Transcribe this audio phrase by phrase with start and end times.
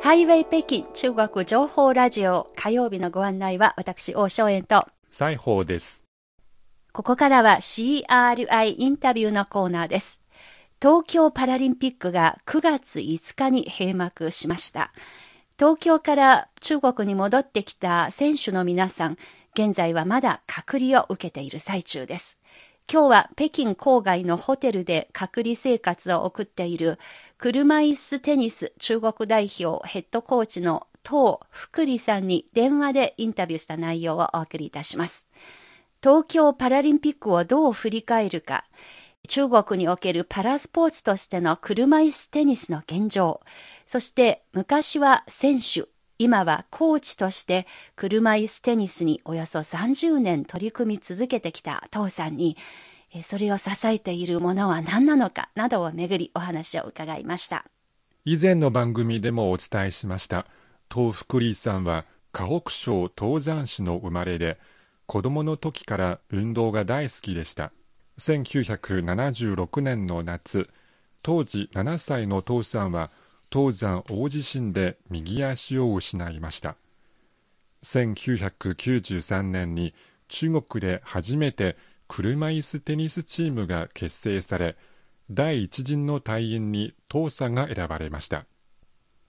[0.00, 6.04] ハイウェイ北京中国情報ラジオ火曜日のご案内は私、王正円と西宝です。
[6.92, 10.22] ここからは CRI インタビューのコーナーです。
[10.82, 14.92] 東京パラリンピックが9月5日に閉幕しました。
[15.56, 19.16] 東京から中国に戻ってきた選手の皆さん、
[19.54, 22.41] 現在はまだ隔離を受けている最中です。
[22.90, 26.98] 今日は北京郊外のホテルで隔離生活を送っている
[27.38, 35.26] 車椅子テニス中国代表ヘッドコーチの東福利さんに電話でインタビューした内容をお送りいたします。
[36.02, 38.64] 東京パラリンピックをどう振り返るか、
[39.28, 43.40] 中国におけるパラスポーツとしての車椅子テニスの現状、
[43.86, 45.84] そして昔は選手、
[46.22, 52.56] 今はコーチとして車椅子テニスにおよそ30年取り組み続けてきた父さんに、
[53.12, 57.64] えそれを支えているものは何なのかなどをめぐりお話を伺いました。
[58.24, 60.46] 以前の番組でもお伝えしました。
[60.94, 64.60] 東福利さんは河北省東山市の生まれで、
[65.06, 67.72] 子供の時から運動が大好きでした。
[68.20, 70.70] 1976年の夏、
[71.24, 73.10] 当時7歳の父さんは
[73.52, 76.76] 東山大地震で右足を失いました。
[77.84, 79.92] 1993年に
[80.28, 81.76] 中国で初めて
[82.08, 84.76] 車椅子テニスチームが結成され、
[85.30, 88.46] 第一陣の隊員に父さんが選ばれました。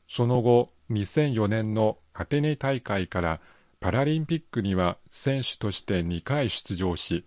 [0.07, 3.41] その後、2004年のアテネ大会から
[3.79, 7.25] パラリンピックには選手として2回出場し、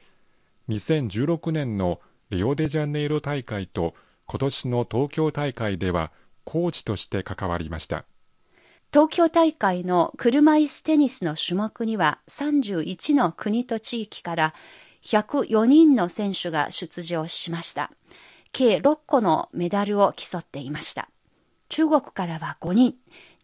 [0.68, 2.00] 2016年の
[2.30, 3.94] リオデジャネイロ大会と
[4.26, 6.12] 今年の東京大会では
[6.46, 8.06] コーチとして関わりました。
[8.92, 14.54] 東京大会の車椅子テニスの種目には31の国と地域から
[15.02, 17.90] 104人の選手が出場しました。
[18.52, 21.10] 計6個のメダルを競っていました。
[21.68, 22.94] 中国からは5人、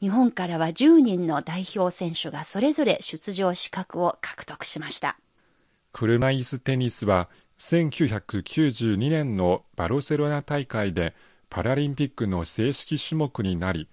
[0.00, 5.19] 日本からは10人の代表選手がそれぞれ出場資格を獲得しました。
[5.93, 7.28] 車椅子テニスは
[7.59, 11.15] 1992年のバルセロナ大会で
[11.52, 13.86] パラリンピックの正式種目になり、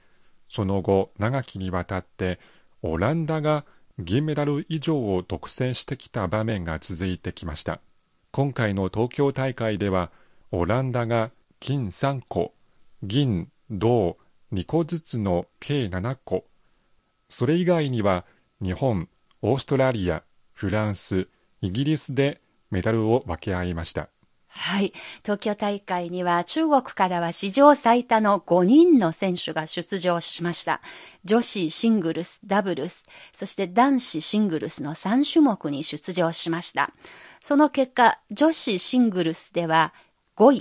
[0.47, 2.39] その後長きにわたって
[2.81, 3.65] オランダが
[3.99, 7.81] 銀メダル以上を独占してきた場面が続いてきました。
[8.31, 10.09] 今回の東京大会では
[10.51, 12.53] オランダが金3個、
[13.03, 14.15] 銀、銅
[14.53, 16.45] 2個ずつの計7個、
[17.27, 18.25] それ以外には
[18.61, 19.09] 日本、
[19.41, 21.27] オーストラリア、フランス、
[21.59, 22.39] イギリスで
[22.71, 24.07] メダルを分け合いました。
[24.51, 24.93] はい。
[25.23, 30.81] 東京大会には中国からは史上最多の5人の選手が出場しました。
[31.23, 36.91] 女子シングルス、ダブルス、そして男子シングルスの3種目に出場しました。
[37.43, 39.93] その結果、女子シングルスでは
[40.35, 40.51] 5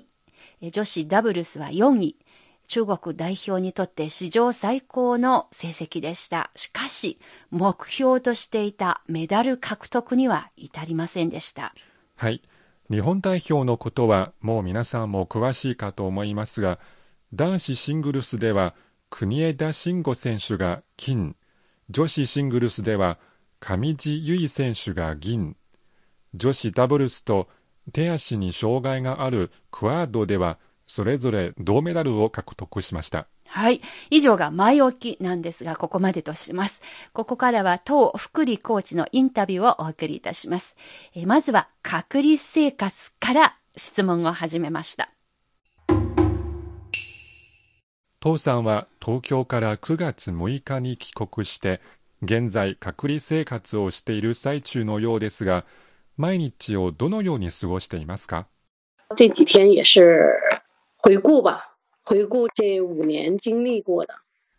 [0.61, 2.17] 位、女子ダブルスは4位、
[2.69, 6.51] 中国代表にとって史上最高の成績でした。
[6.55, 7.19] しかし、
[7.51, 11.75] 目標としていたメダル獲得には至りませんでした。
[12.17, 12.43] はい。
[12.91, 16.79] 日本代表のことはもう皆さんも詳しいかと思いますが、
[17.35, 18.75] 男子シングルスでは
[19.11, 21.37] 国枝慎吾選手が金、
[21.91, 23.19] 女子シングルスでは
[23.61, 25.57] 上地結衣選手が銀、
[26.35, 27.49] 女子ダブルスと
[27.93, 33.29] 手足に障害があるクワードではそれぞれ銅メダルを獲得しました。
[33.49, 33.81] はい。
[34.11, 36.83] 以上が前置きなんですが、ここまでとします。
[37.13, 40.77] ここからは当福利コーチのインタビューをお送りいたします。
[41.15, 45.11] えまずは隔離生活から質問を始めました。
[48.21, 51.81] 父さんは東京から9月6日に帰国して、
[52.23, 55.65] 現在隔離生活をしている最中のようですが、
[56.17, 58.47] 毎日をどのように過ごしていますか？
[59.17, 60.03] 这几天也是
[61.01, 61.68] 回顾吧，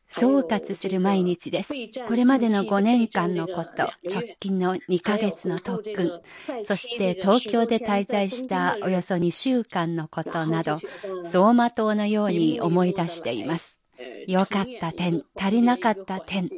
[0.07, 1.73] 総括する毎日です。
[2.07, 6.21] これまでの5年間のこと、直近の2ヶ月の特訓、
[6.63, 10.79] そして東京で滞在したおよそ2週間のことなど、
[11.23, 13.81] 走馬灯のように思い出しています。
[14.27, 16.49] 良かった点、足りなかった点、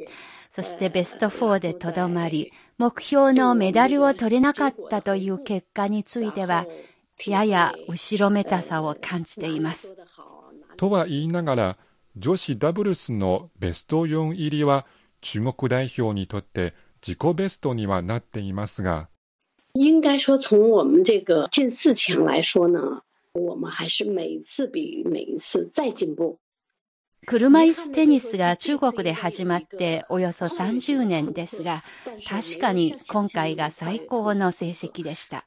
[0.50, 6.66] そしてベスト4でとどまり、目標のメダルを取れなかったという結果については、
[7.26, 9.94] やや後ろめたさを感じています。
[10.76, 11.78] とは言いながら、
[12.16, 14.86] 女子ダブルスのベスト4入りは
[15.20, 19.08] 中国代表にとって自己ベストにはなっていますが、
[19.74, 23.02] 应该说，从我们这个进四强来说呢，
[23.32, 26.38] 我们还是每一次比每一次再进步。
[27.24, 31.84] 車椅子テニスが中国で始まっておよそ30年ですが、
[32.28, 35.46] 確かに今回が最高の成績でした。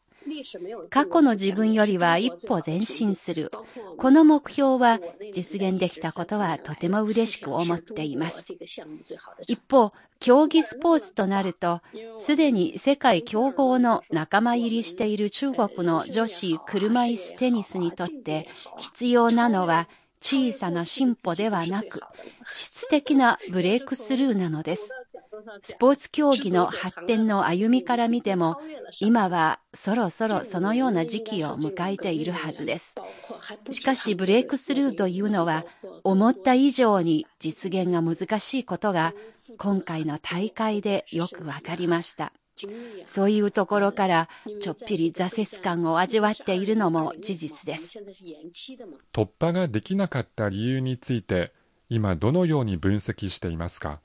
[0.89, 3.51] 過去の自分よりは一歩前進する。
[3.97, 4.99] この目標は
[5.33, 8.47] 実現できたことはとても嬉しく思っています。
[9.47, 11.81] 一方、競技スポーツとなると、
[12.19, 19.87] すでに世界強豪の仲間入りしている中国の女子車椅子テニスにとって必要なのは
[20.21, 22.01] 小さな進歩ではなく、
[22.49, 24.89] 質的なブレイクスルーなのです。
[25.63, 28.57] スポーツ競技の発展の歩みから見ても、
[28.99, 32.95] 今はそろそろそのような時期を迎えているはずです。
[33.71, 35.65] しかしブレイクスルーというのは、
[36.03, 39.13] 思った以上に実現が難しいことが、
[39.57, 42.31] 今回の大会でよくわかりました。
[43.05, 44.29] そういうところから
[44.61, 47.99] ちょっぴり挫折感を味わっているのも事実です。
[49.11, 51.51] 突破ができなかった理由について、
[51.89, 53.99] 今どのように分析していますか？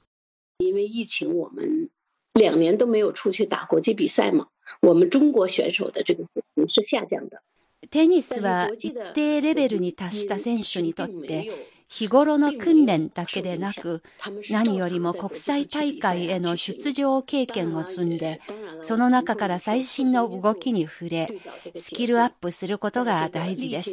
[0.60, 1.88] 因为疫情，我们
[2.34, 4.48] 两年都没有出去打国际比赛嘛，
[4.82, 7.40] 我们中国选手的这个水平是下降的。
[7.90, 11.50] テニスは一定レベルに達した選手にとって
[11.88, 14.02] 日頃の訓練だけでなく
[14.50, 18.42] 何よりも国際大会への出場経験を積んで
[18.82, 21.40] その中から最新の動きに触れ
[21.74, 23.90] スキルアップすることが大事です。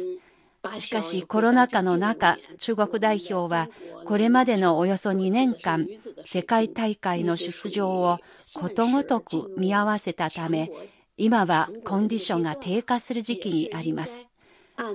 [0.78, 3.68] しかしコロナ禍の中、中国代表は
[4.04, 5.86] これまでのおよそ2年間、
[6.24, 8.18] 世界大会の出場を
[8.54, 10.70] ことごとく見合わせたため、
[11.16, 14.26] 今はコンディションが低下する時期にあります。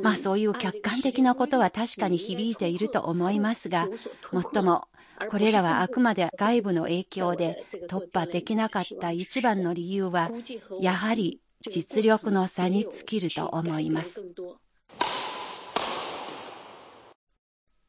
[0.01, 3.87] まあそういう客観的なことは確かに響いていると思いますが、
[4.31, 4.87] もっとも
[5.29, 10.31] これらはあくまで外部の影響で突破できなかった一番の理由は、
[10.79, 14.25] やはり実力の差に尽きると思います。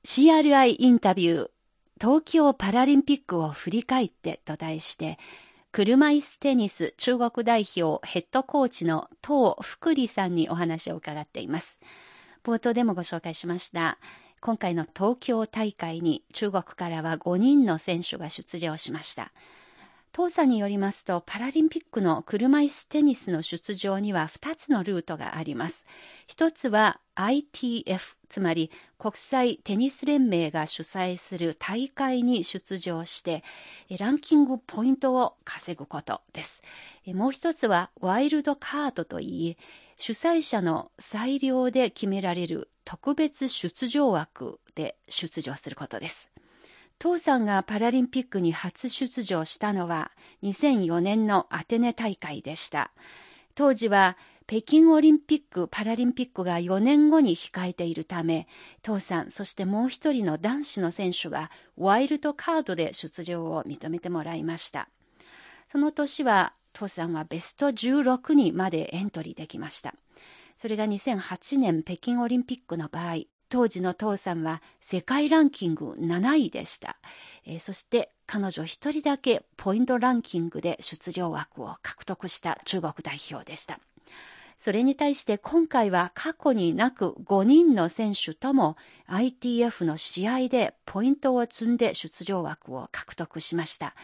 [0.06, 1.50] CRI インタビュー
[1.98, 5.18] 東京パラリンピックを振り返ってと題して
[5.72, 11.80] 車椅子テニス中国代表ヘッドコーチの東福利さんにお話を伺っています。
[12.44, 13.98] 冒頭でもご紹介しました。
[14.42, 19.32] 今回の東京大会に中国からは5人の選手が出場しました。
[20.16, 25.87] 当社によりますと、パラリンピックの車椅子テニスの出場には2つのルートがあります。
[26.28, 33.43] 1つは ITF、つまり国際テニス連盟が主催する大会に出場して、
[33.99, 36.62] ランキングポイントを稼ぐことです。
[37.06, 39.56] もう1つはワイルドカードといい、
[39.99, 46.31] 主催者の裁量で決められる特別出場枠で出場することです。
[46.99, 50.12] 父さんがパラリンピックに初出場したのは
[50.43, 52.93] 2004年のアテネ大会でした。
[53.55, 58.46] 当時は北京オリンピック・パラリンピックが4年後に控えているため、
[58.82, 64.91] 父さん、そしてもう一人の男子の選手がワイルドカードで出場を認めてもらいました。
[65.73, 69.94] その年は、父さんはベスト16にまでエントリーできました。
[70.58, 73.23] それが2008年北京オリンピックの場合、
[73.54, 76.96] 当時の父さんは世界ランキング7位でした。
[77.46, 83.78] えー、そして彼女一人だけポイントランキングで出場枠を獲得した中国代表でした。
[84.58, 88.76] それに対して今回は過去になく5人の選手とも
[89.08, 93.94] ITF の試合でポイントを積んで出場枠を獲得しました。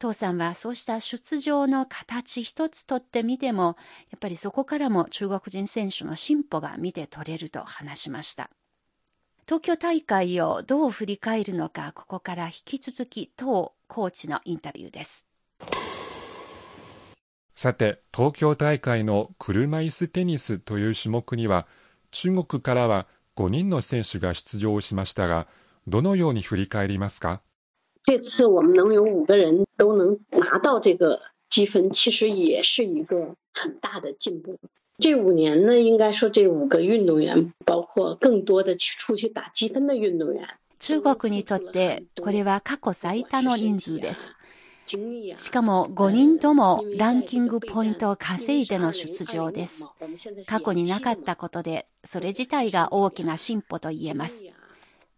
[0.00, 3.76] 父さんはそうした出場の形一つとってみても、
[4.10, 8.50] やっぱりそこからも中国人選手の進歩が見て取れると話しました。
[9.48, 15.26] 東京大会をどう振り返るのか、ここから引き続き、当コーチのインタビューです。
[17.56, 21.66] さて、東京大会の車椅子テニスという種目には、
[22.10, 23.06] 中国からは
[23.36, 25.48] 5人の選手が出場しましたが、
[25.86, 27.40] どのように振り返りますか？
[28.04, 34.58] 这次我们能有五个人都能拿到这个积分，其实也是一个很大的进步。
[35.00, 40.48] 这五年呢，应该说这五个运动员，包括更多的去出去打积分的运动员。
[40.80, 44.34] 中国にとってこれは過去最多の人数です。
[45.36, 49.84] しかも5人ともランキングポイントを稼いでの出場です。
[50.46, 54.46] 過去になかったことで、それ自体が大きな進歩と言えます。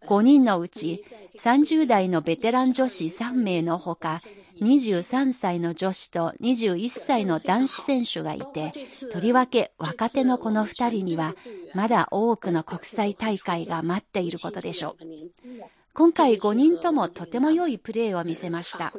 [0.07, 1.03] 5人のうち
[1.39, 4.21] 30代のベテラン女子3名のほか、
[4.61, 8.73] 23歳の女子と21歳の男子選手がいて、
[9.11, 11.35] とりわけ若手のこの2人には、
[11.73, 15.80] まだ多くの国際大会が待っていることでしょう。
[15.93, 18.93] 今回5人ともとても良いプレーを見せました。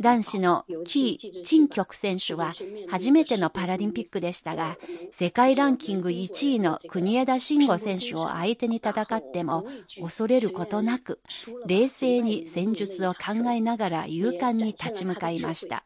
[0.00, 2.54] 男子のキー・チンキョク選手は
[2.88, 4.76] 初めてのパラリンピックでしたが、
[5.12, 9.66] 世界ランキング1位の国枝慎吾選手を相手に戦っても
[10.00, 11.20] 恐れることなく、
[11.66, 15.84] 冷静に戦術を考えながら勇敢に立ち向かいました。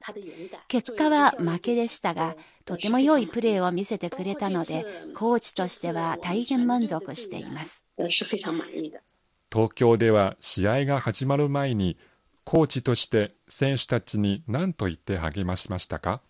[0.69, 7.85] 結果は負けでしたが、とても良いプレーを見せてくれたので、コーチとしては大変満足しています。
[9.59, 11.97] 東京では試合が始まる前に
[12.45, 16.21] コーチとして選手たちに何と言って励ましましたか？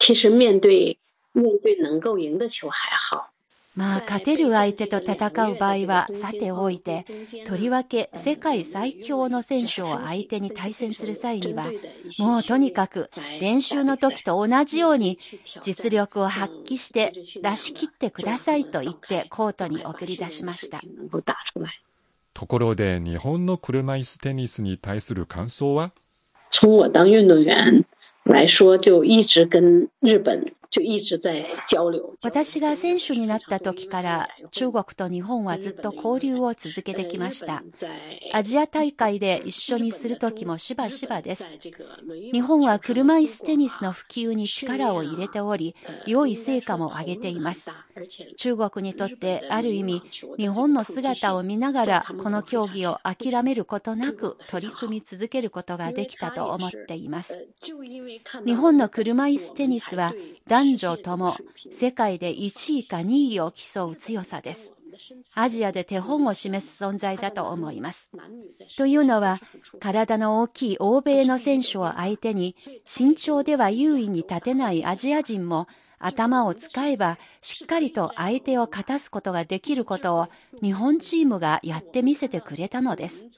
[0.00, 0.98] 其实面对
[1.32, 2.74] 面对能够赢的球还
[3.08, 3.30] 好。
[3.76, 7.06] まあ、勝てる相手と戦う場合はさておいて、
[7.44, 11.70] とりわけ世界最強の選手を相手に対戦する際には、
[12.18, 15.20] もうとにかく練習の時と同じように
[15.62, 20.80] 実力を発揮して出し切ってくださいと言ってコートに送り出しました。
[22.38, 25.92] ところで日本の車椅子テニスに対する感想は？
[26.50, 27.86] 从我当运动员
[28.24, 30.52] 来说，就一直跟日本。
[32.22, 37.62] 私が選手になった時から中国と日本はずっと交流を続けてきました。
[38.32, 41.54] アジア大会で一緒にする時もしばしばです。
[42.32, 45.74] 日本は車椅子テニスの普及に力を入れており、
[46.06, 47.70] 良い成果も上げています。
[48.36, 50.02] 中国にとってある意味、
[50.36, 57.46] 日本の姿を見ながらこの競技を諦めることなく取り組み続けることができたと思っています。
[58.44, 60.14] 日本の車椅子テニスは
[60.56, 61.36] 男女とも
[61.70, 64.74] 世界で1位か2位を競う強さです。
[65.34, 68.10] アジアで手本を示す存在だと思います。
[68.78, 69.38] というのは、
[69.80, 72.56] 体の大きい欧米の選手を相手に、
[72.88, 80.28] 身長では優位に立てないアジア人も頭を使えばしっかりと相手を勝たすことができることを
[80.62, 83.28] 日本チームがやってみせてくれたのです。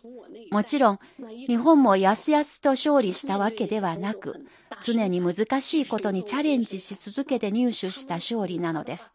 [0.51, 0.99] もちろん、
[1.47, 4.47] 日本もやすやすと勝利したわけではなく、
[4.83, 9.15] 常に難しいことにチャレンジし続けて入手した勝利なのです。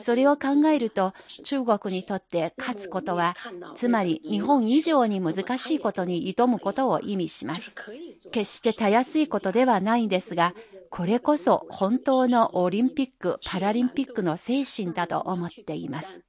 [0.00, 1.14] それを考えると、
[1.44, 3.36] 中国にとって勝つことは、
[3.74, 7.74] つまり日本以上に難しいことに挑むことを意味します。
[8.30, 10.54] 決してたやすいことではないんですが、
[10.94, 16.20] これこそ本当のオリンピック・パラリンピックの精神だと思っています。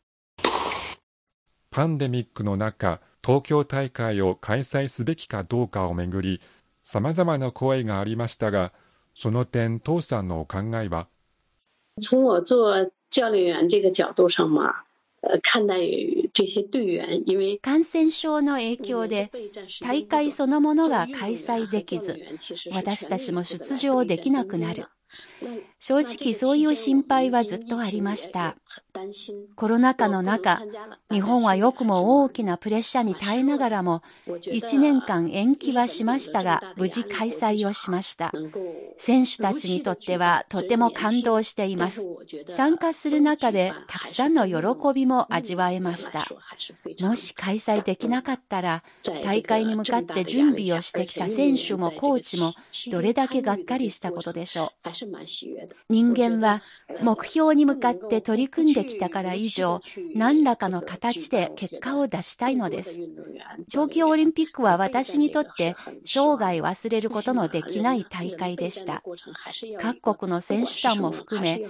[1.69, 6.39] パンデミックの中、東京大会を開催すべきかどうかをめぐり、
[6.81, 8.71] 様々な声がありましたが、
[9.13, 11.07] その点、父さんのお考えは？
[11.99, 14.85] 从我做教练员这个角度上嘛，
[17.61, 19.31] 感染症の影響で
[19.81, 22.19] 大会そのものが開催できず、
[22.71, 24.87] 私たちも出場できなくなる。
[25.79, 28.55] 正直そういう心配はずっとありました。
[29.55, 30.61] コロナ禍の中、
[31.11, 38.31] 日本はよくも大きなプレッシャーに耐えながらも、1年間延期はしましたが、無事開催をしました。
[38.97, 42.07] 選手たちにとってはとても感動しています。
[42.49, 46.25] 参加する中でたくさんの喜びも味わえました。
[47.01, 48.83] もし開催できなかったら、
[49.23, 52.53] 大会に向かって準備をしてきた選手もコーチも
[52.91, 54.89] どれだけがっかりしたことでしょう。
[55.89, 56.61] 人間は
[57.01, 59.81] 目標に向かって取り組んできたから以上、
[60.15, 63.01] 何らかの形で結果を出したいのです。
[63.69, 65.75] 東京オリンピックは私にとって
[66.05, 69.03] 生涯忘れることのできない大会でした。
[69.79, 71.61] 各国の選手団も含め、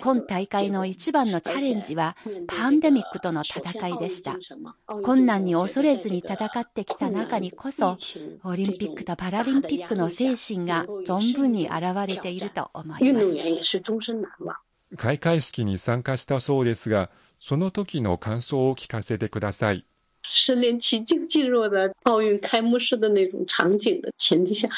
[0.00, 4.36] 今大会の一番のチャレンジはパンデミックとの戦いでした。
[5.02, 7.96] 困難に恐れずに戦ってきた中にこそ、
[8.44, 13.11] オリンピックとパラリンピックの精神が存分に現れていると思います。
[14.96, 19.84] 開会式に参加したそうですが、その時の感想を聞かせてください。
[20.46, 24.68] 身临其境进入的奥运开幕式的那种场景的前提下，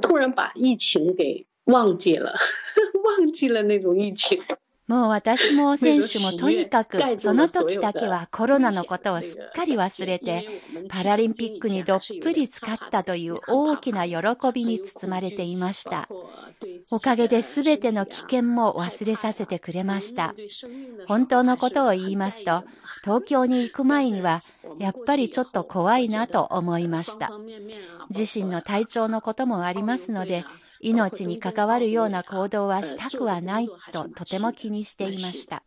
[0.00, 2.34] 突然把疫情给忘记了，
[3.04, 4.38] 忘记了那种疫情。
[4.88, 14.16] もう私も選手もとにかくその時だけはコロナのことをすっかり忘れてパラリンピックにどっぷり使ったという大きな喜
[14.52, 16.08] びに包まれていました。
[16.90, 20.34] おかげで全ての危険も忘れさせてくれました。
[21.06, 22.64] 本当のことを言いますと、
[23.02, 24.42] 東京に行く前には
[24.78, 27.30] やっぱりちょっと怖いなと思いました。
[28.10, 30.44] 自身の体調のこともありますので、
[30.80, 35.62] 命に関わるような行動はしたくはないととても気にしていました。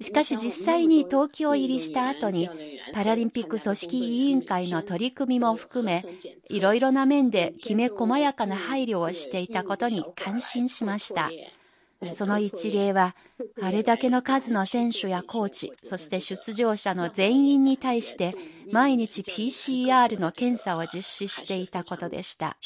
[0.00, 2.50] しかし実際に東京入りした後に
[2.92, 6.04] パラリンピック組織委員会の取り組みも含め
[6.50, 11.30] いろいろな面できめ細やかな配慮をしていたことに感心しました。
[12.12, 13.14] その一例は、
[13.62, 18.34] あれだけの数の選手やコーチ、そして出場者の全員に対して、
[18.70, 22.56] 毎日 PCR の検査を実施していたことでした。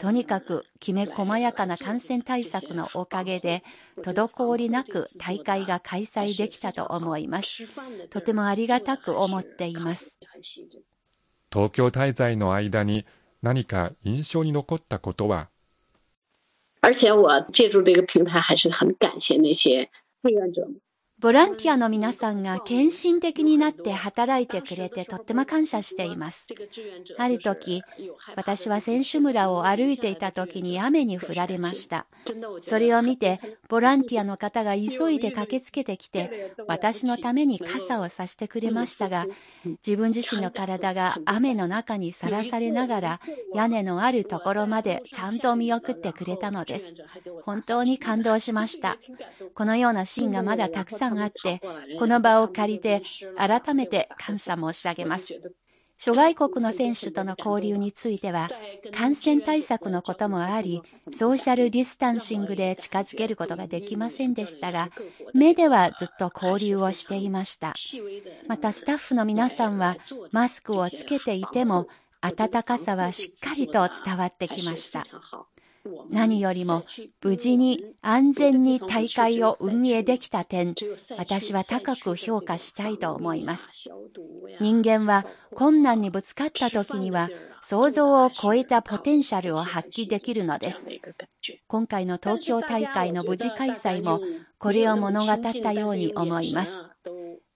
[0.00, 3.64] とにかくきめ細やかな感染対策のおかげで、
[4.02, 7.66] 滞りなく大会が開催できたと思います。
[8.10, 10.18] とてもありがたく思っています。
[11.52, 13.06] 東京滞在の間に
[13.42, 15.48] 何か印象に残ったことは？
[16.86, 19.90] 而且我借助这个平台，还是很感谢那些
[20.22, 20.80] 志愿者们。
[21.18, 26.46] ボランティアの皆さんが献身的になって働いてくれてとっても感謝しています。
[27.16, 27.82] ある時、
[28.36, 32.04] 私は選手村を歩いていた時に雨に降られました。
[32.62, 39.26] それを見て、ボランティアの方が急いで駆けつけてきて、私のために傘をさしてくれましたが、
[39.86, 43.20] 自分自身の体が雨の中にさらされながら、
[43.54, 46.94] 屋根のあるところまでちゃんと見送ってくれたのです。
[47.44, 48.98] 本当に感動しました。
[49.54, 51.60] このようなシーンがまだたくさんさんあって、
[51.98, 53.02] この場を借りて
[53.36, 55.40] 改めて感謝申し上げます。
[55.98, 58.50] 諸外国の選手との交流については、
[58.94, 60.82] 感染対策のこともあり、
[61.12, 64.90] ソーシャルディスタンシングで近づけることができませんでしたが、
[65.32, 67.72] 目ではずっと交流をしていました。
[68.46, 69.96] またスタッフの皆さんは、
[70.32, 71.88] マスクをつけていても、
[72.20, 75.06] 暖かさはしっかりと伝わってきました。
[76.10, 76.84] 何よりも
[77.22, 80.74] 無事に安全に大会を運営できた点、
[81.16, 83.88] 私は高く評価したいと思います。
[84.60, 87.28] 人間は困難にぶつかった時には
[87.62, 90.88] 想像を超えたポテンシャルを発揮できるのです。
[91.66, 94.20] 今回の東京大会の無事開催も
[94.58, 96.86] これを物語ったように思います。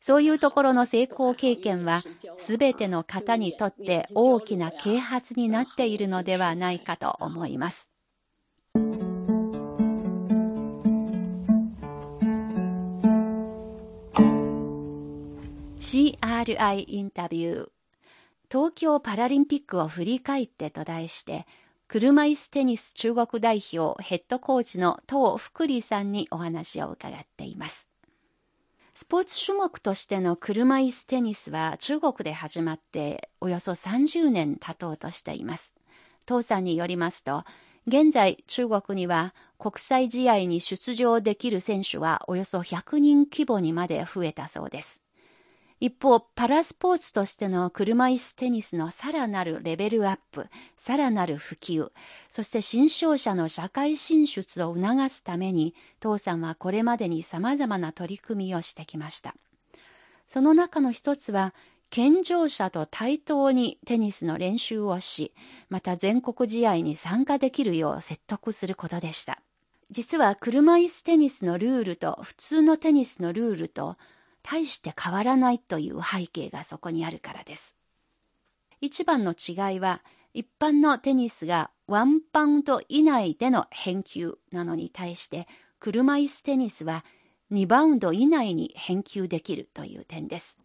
[0.02, 2.02] そういうところの成功経験は、
[2.38, 7.89] すべての方にとって大きな啓発になっているのではないかと思います。
[15.80, 17.68] CRI インタビュー
[18.52, 21.46] 東京パラリンピックを振り返ってと題して
[21.88, 27.88] 車椅子テニス中国代表ヘッドコーチの東福利さんにお話を伺っています。
[28.94, 35.74] スポーツ種目としての車椅子テニスは中国で始まっておよそ30年経とうとしています。
[36.28, 37.44] 東さんによりますと
[37.86, 45.02] 現在中国には国際試合に出場できる選手はおよそ100人規模にまで増えたそうです。
[45.80, 50.46] 一方、パラスポーツとしての車椅子テニスのさらなるレベルアップ、
[50.76, 51.90] さらなる普及、
[52.28, 59.34] そして新商者の社会進出を促すために、父さんはこれまでに様々な取り組みをしてきました。
[60.28, 61.54] その中の一つは、
[61.88, 65.32] 健常者と対等にテニスの練習をし、
[65.70, 69.40] また全国試合に参加できるよう説得することでした。
[69.90, 73.96] 実は車椅子テニスのルールと普通のテニスのルールと
[74.42, 77.76] 大して変わらないという背景がそこにあるからです。
[78.80, 85.46] 一番の違いは、一般のテニスがワンパウンド以内での返球なのに対して、
[85.78, 87.04] 車椅子テニスは
[87.50, 90.60] 2バウンド以内に返球できるという点です。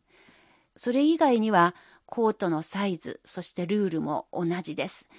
[0.77, 5.09] それ以外には、コートのサイズ、そしてルールも同じです。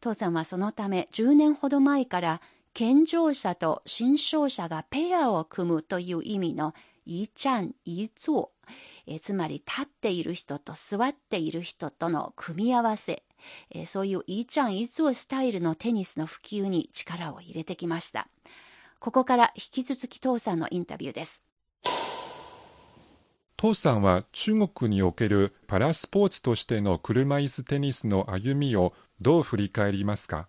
[0.00, 2.40] 父さんはそのため10年ほど前から
[2.74, 6.74] 健常者と新商者がペアを組むという意味の
[7.06, 8.50] 一站一坐、
[9.06, 13.22] えつまり立っている人と座っている人との組み合わせ、
[13.70, 18.28] えそういう一站一坐スタイルのテニスの普及に力を入れてきました。
[18.98, 21.44] ここから引き続き父さんのインタビューです。
[23.56, 30.48] 父さんは中国におけるパラスポーツとしての車椅子テニスの歩みをどう振り返りますか？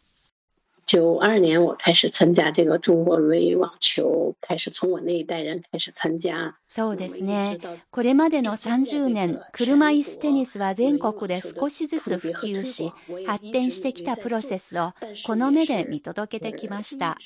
[0.88, 6.56] 九二年我开始参加这个中国轮椅网球，开始从我那一代人開始参加。
[6.70, 7.60] そうですね。
[7.92, 12.94] これまでの30年、車椅子テニスは全国で少しずつ普及し、
[13.26, 14.94] 発展してきたプロセスを
[15.26, 17.18] この目で見届けてきました。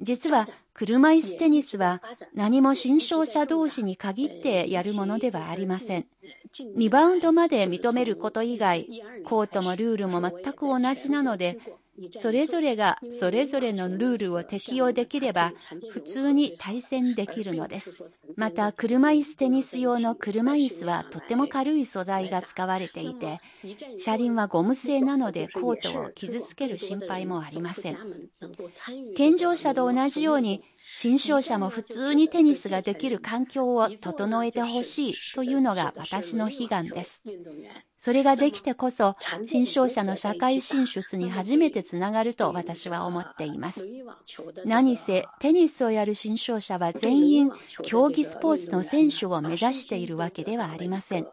[0.00, 2.02] 実は車椅子テニスは
[2.34, 6.06] 何も新商者同士に限ってやるものではありません。
[6.76, 8.88] 2バウンドまで認めること以外、
[9.24, 11.60] コートもルールも全く同じなので、
[12.16, 15.52] それぞれがそれぞれのルールを適用できれば
[15.90, 18.02] 普通に対戦できるのです。
[18.36, 23.40] また車椅子テニス用の車椅子はとても軽い素材が使われていて
[23.98, 27.98] 車輪はゴム製なのでコートを傷つける心配もありません。
[29.14, 30.62] 健常者と同じように
[30.96, 37.22] 新商者も普通にテニスができる環境を整えてほしいというのが私の悲願です。
[38.04, 39.14] それができてこそ、
[39.46, 43.88] 新商者の社会進出に初めてつながると私は思っています。
[44.64, 47.52] 何せ、テニスをやる新商者は全員、
[47.84, 51.28] 競技スポーツの選手を目指しているわけではありません。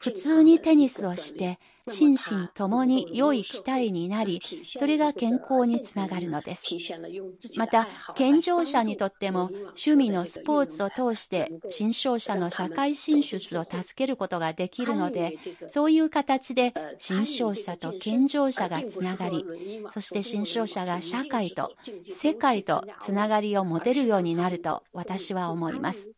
[0.00, 1.58] 普通にテニスをして
[1.88, 6.74] 心身ともに良い期待になり、それが健康につながるのです。
[7.56, 19.44] また、健常者にとっても趣味のスポーツを通して新商者の社会進出を助けることができるので、そういう形で新商者と健常者がつながり、
[19.90, 26.10] そして新商者が社会と世界とつながりを持てるようになると私は思います。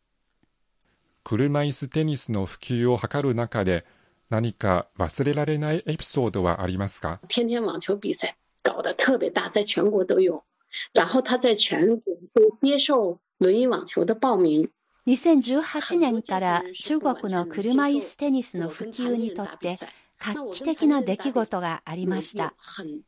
[1.23, 3.85] 車椅子テニスの普及を図る中で、
[4.29, 7.19] 何か忘れられないエピソードはありますか？
[7.27, 10.43] 天天网球比赛搞得特别大，在全国都有。
[10.91, 14.69] 然后他在全国都接受轮椅网球的報名。
[15.05, 19.77] 2018年から中国の車椅子テニスの普及にとって
[20.23, 22.53] 画期的な出来事がありました。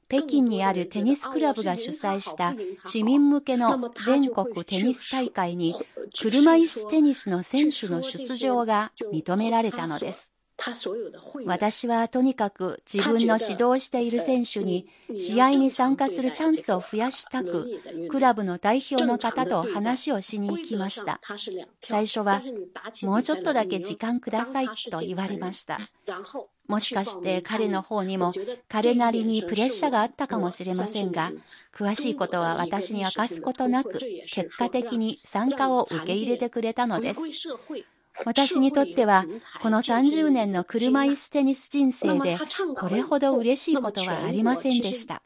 [0.10, 2.54] 北京にあるテニスクラブが主催した
[2.86, 5.74] 市民向けの全国テニス大会に
[6.14, 10.35] 車椅子テニスの選手の出場が認められたのです。
[11.46, 14.88] 私はとにかく自分の指導している選手に
[15.20, 21.20] 試合に参加するチャンスを増やしたく、クラブの代表の方と話をしに行きました。
[21.84, 22.42] 最初は、
[23.04, 25.80] もうちょっとだけ時間くださいと言われました。
[26.68, 28.34] もしかして彼の方にも
[28.68, 31.32] 彼なりにプレッシャーがあったかもしれませんが、
[31.74, 34.00] 詳しいことは私に明かすことなく、
[34.32, 37.20] 結果的に参加を受け入れてくれたのです。
[38.24, 39.26] 私にとっては、
[39.62, 42.38] この30年の車椅子テニス人生で、
[42.78, 45.22] これほど嬉しいことはありませんでした。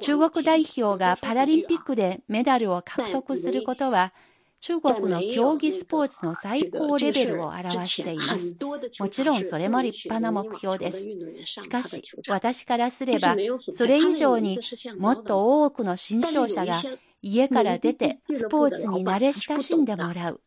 [0.00, 4.12] 中国代表がパラリンピックでメダルを獲得することは、
[4.60, 8.56] 中国の競技スポーツの最高レベルを表しています。
[8.98, 11.06] もちろんそれも立派な目標です。
[11.44, 13.36] しかし、私からすれば、
[13.72, 14.58] それ以上に
[14.98, 16.82] もっと多くの新商者が
[17.22, 20.40] 家から出てスポーツに慣れ親しんでもらう。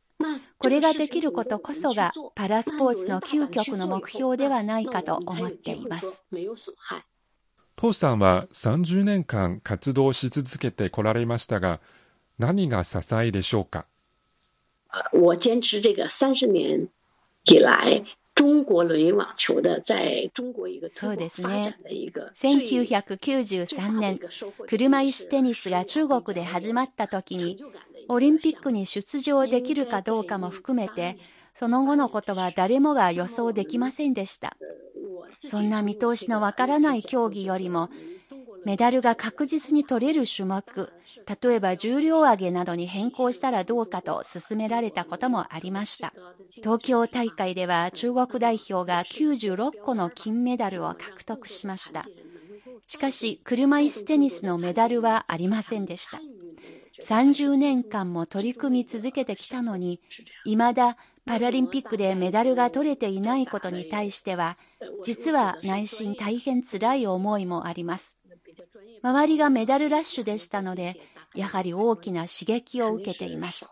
[0.58, 6.25] これができることこそがパラスポーツの究極の目標ではないかと思っています。
[7.77, 11.79] 父さんは30年間活動し続けてこられましたが、
[12.38, 13.86] 何が支えでしょうか？
[15.13, 16.89] 我坚持这个三十年
[17.45, 18.03] 以来，
[18.36, 21.77] 中国轮椅网球的在中国一个そうですね。
[22.36, 24.19] 1993年、
[24.67, 27.58] 車椅子テニスが中国で始まった時に、
[28.10, 31.17] オリンピックに出場できるかどうかも含めて、
[31.54, 34.58] その後のことは誰もが予想できませんでした。
[35.38, 37.89] そんな見通しのわからない競技よりも、
[38.65, 40.91] メダルが確実に取れる種目、
[41.41, 46.13] 例えば重量挙げなどに変更したらどうかと勧められたこともありました。
[46.56, 52.06] 東京大会では中国代表が96個の金メダルを獲得しました。
[52.88, 56.19] しかし、車椅子テニスのメダルはありませんでした。
[57.04, 60.00] 30年間も取り組み続けてきたのに、
[60.46, 64.58] 未だパラリンピックでメダルが取れていないことに対しては、
[65.04, 68.18] 実は内心大変辛い思いもあります。
[69.02, 71.00] 周りがメダルラッシュでしたので、
[71.36, 73.70] やはり大きな刺激を受けています。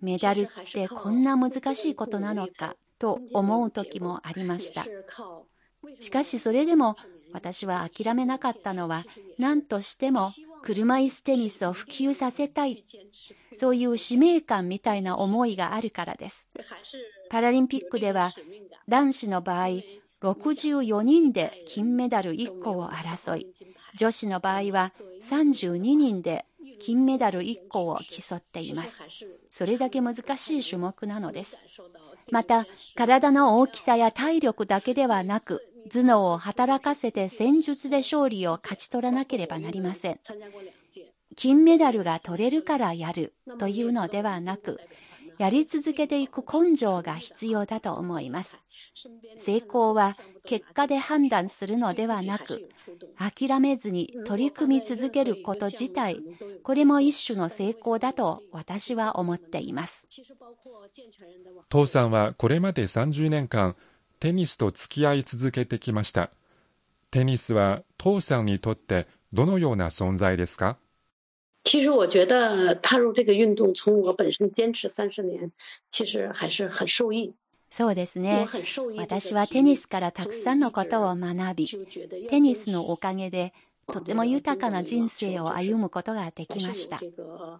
[0.00, 4.84] メダルってこんな難しいことなのかと思う時もありました。
[6.00, 6.96] しかしそれでも
[7.32, 9.04] 私は諦めなかったのは
[9.38, 10.32] 何としても
[10.64, 12.86] 車椅子テニスを普及させたい。
[13.54, 16.48] そういう使命感みたいな思いがあるからです。
[17.28, 18.32] パラリンピックでは
[18.88, 19.68] 男子の場合、
[20.22, 23.52] 64人で金メダル1個を争い、
[23.98, 26.46] 女子の場合は32人で
[26.80, 29.02] 金メダル1個を競っています。
[29.50, 31.60] それだけ難しい種目なのです。
[32.30, 40.20] また、体の大きさや体力だけではなく、頭脳を働かせて戦術で勝利を勝ち取らなければなりません。
[41.36, 44.80] 金メダルが取れるからやるというのではなく、
[45.38, 48.62] やり続けていく根性が必要だと思います。
[49.38, 52.68] 成功は結果で判断するのではなく、
[53.16, 56.20] 諦めずに取り組み続けること自体、
[56.62, 60.06] これも一種の成功だと私は思っています。
[61.68, 63.74] 父さんはこれまで30年間、
[64.24, 66.30] テニスと付き合い続けてきました。
[67.10, 70.76] テニスは父さんにとってどのような存在ですか？
[71.62, 75.52] 其实我觉得踏入这个运动，从我本身坚持三十年，
[75.90, 77.34] 其实还是很受益。
[77.70, 78.46] そうですね。
[78.96, 81.68] 私はテニスからたくさんのことを学び、
[82.30, 83.52] テニスのおかげで
[83.92, 86.98] とても豊かな人生を歩むことができました。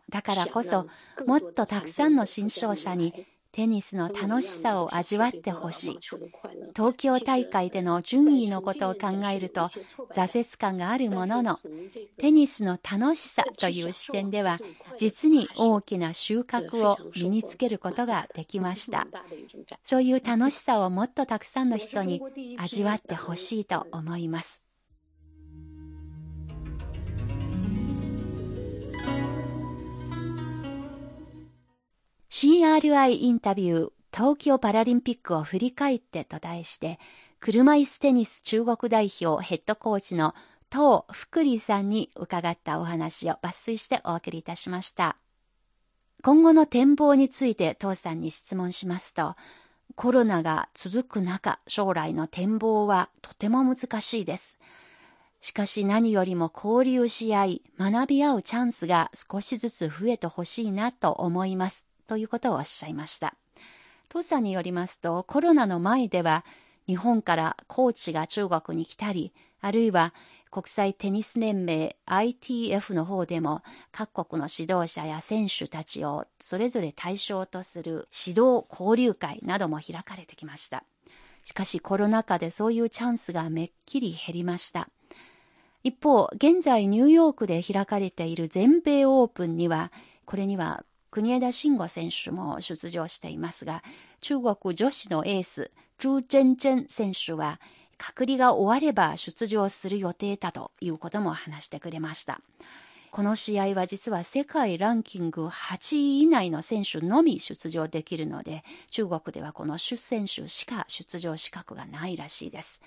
[0.08, 0.86] だからこそ、
[1.26, 5.98] もっとたくさんの新商者にテニスの楽しさを味わってほしい。
[6.74, 9.68] 東京大会での順位のことを考えると
[10.12, 11.56] 挫折感があるものの、
[12.18, 14.58] テニスの楽しさという視点では、
[14.96, 19.06] 実に大きな収穫を身につけることができました。
[19.84, 22.20] そういう楽しさをもっとたくさんの人に
[22.58, 24.63] 味わってほしいと思います。
[32.44, 36.98] CRI インタビュー東京パラリンピックを振り返ってと題して、
[37.40, 40.34] 車椅子テニス中国代表ヘッドコーチの
[40.70, 45.16] 東福利さんに伺ったお話を抜粋してお送りいたしました。
[46.22, 49.36] 今後の展望について東さんに質問しますと、
[49.94, 54.58] コロナが続く中、将来の展望はとても難しいです。
[55.40, 61.86] しかし何よりも交流し合い、学び合うチャンスが少しずつ増えてほしいなと思います。
[62.06, 63.34] ということをおっしゃいました。
[64.08, 66.44] 父さんによりますと、コロナの前では、
[66.86, 70.12] 日本からコーチが中国に来たり、あるいは
[70.50, 80.84] 国際テニス連盟 ITF の方でも各国の指導者や選手たちをそれぞれ対象とする指導交流会なども開かれてきました。
[81.44, 84.88] しかしコロナ禍でそういうチャンスがめっきり減りました。
[85.82, 89.92] 一方、現在ニューヨークで開かれている全米オープンには、
[90.24, 93.84] これには国枝慎吾選手も出場していますが、
[94.20, 97.60] 中国女子のエース、朱珍珍選手は、
[97.98, 102.40] 隔離が終われば出場する予定だということも話してくれました。
[103.12, 112.82] この試合は実は世界ランキング8位以内の選手のみ出場できるので、中国ではこの主選手しか出場資格がないらしいです。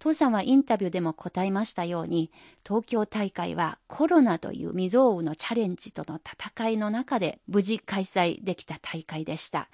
[0.00, 2.32] 父さんはインタビューでも答えましたように、
[2.66, 9.68] 東京大会はコロナという未曾有のチャレンジとの戦いの中で無事開催できた大会でした。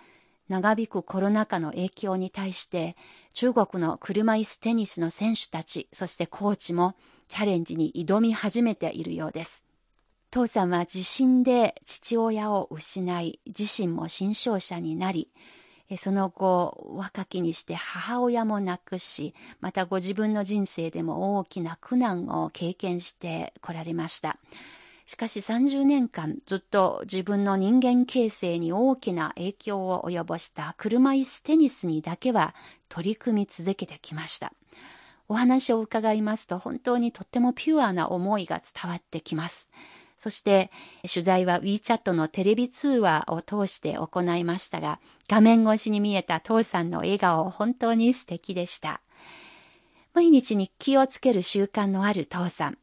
[0.49, 2.97] 長引くコロナ禍の影響に対して、
[3.35, 6.97] 中国の車椅子テニスの選手たち、そしてコーチも
[7.29, 9.65] チャレンジに挑み始めているようです。
[10.33, 15.31] 父さんは地震で父親を失い、自身も新傷者になり、
[15.97, 24.39] その後、若きにして母親も亡くし、またご自分の人生でも大きな苦難を経験してこられました。
[25.07, 32.57] しかし30年間ずっと自分の人間形成に大きな影響を及ぼした車椅子テニスにだけは
[32.89, 34.53] 取り組み続けてきました。
[35.29, 39.71] お話を伺いますと本当にとってもピュアな思いが伝わってきます。
[40.19, 40.71] そして
[41.13, 44.99] 取材は WeChat のテレビ通話を通して行いましたが、
[45.29, 49.01] 画面越しに見えた父さんの笑顔本当に素敵でした。
[50.15, 52.79] 毎日に気をつける習慣のある父さん、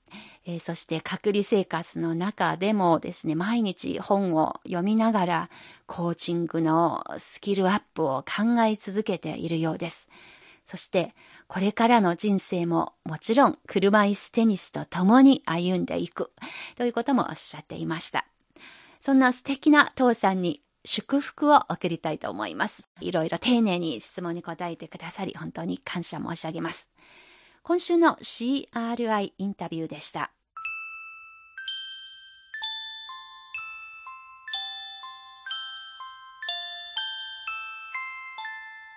[0.45, 5.49] えー、そして隔離生活の中でもですね、毎日本を読みながら
[5.87, 10.09] コーチングのスキルアップを考え続けているようです。
[10.65, 11.15] そして
[11.53, 16.31] これからの人生ももちろん車椅子テニスと共に歩んでいく
[16.75, 18.25] ということもおっしゃっていました。
[18.99, 22.89] そんな素敵な父さんに祝福を送りたいと思います。
[23.01, 26.89] いろいろ丁寧に質問に答えてくださり本当に感謝申し上げます。
[27.61, 30.31] 今週の CRI インタビューでした。